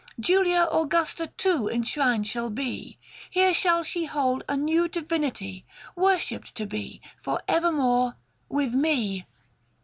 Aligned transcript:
Julia 0.19 0.67
Augusta, 0.71 1.27
too, 1.27 1.69
enshrined 1.69 2.25
shall 2.25 2.49
be; 2.49 2.97
565 3.31 3.31
Here 3.33 3.53
shall 3.53 3.83
she 3.83 4.05
hold 4.05 4.43
a 4.49 4.57
new 4.57 4.87
divinity, 4.87 5.63
Worshipped 5.95 6.55
to 6.55 6.65
be, 6.65 7.03
for 7.21 7.39
evermore, 7.47 8.15
with 8.49 8.73
me. 8.73 9.27